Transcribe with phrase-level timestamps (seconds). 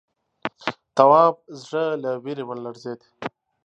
[0.95, 2.99] تواب زړه له وېرې ولړزېد.